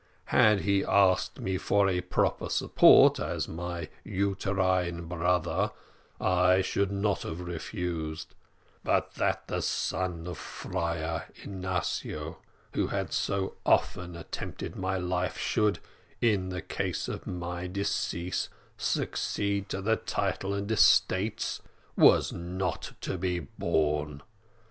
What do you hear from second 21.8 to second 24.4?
was not to be borne.